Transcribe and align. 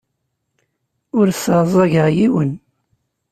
Ur 1.17 1.27
sseɛẓageɣ 1.31 2.07
yiwen. 2.17 2.51